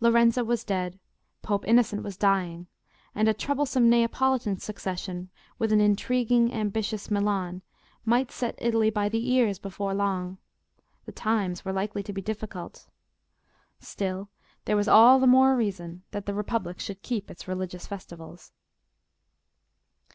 [0.00, 0.98] Lorenzo was dead,
[1.42, 2.66] Pope Innocent was dying,
[3.14, 7.60] and a troublesome Neapolitan succession, with an intriguing, ambitious Milan,
[8.02, 10.38] might set Italy by the ears before long:
[11.04, 12.86] the times were likely to be difficult.
[13.78, 14.30] Still,
[14.64, 18.52] there was all the more reason that the Republic should keep its religious festivals.